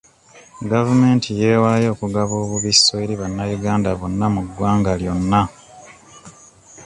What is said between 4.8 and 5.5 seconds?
lyonna.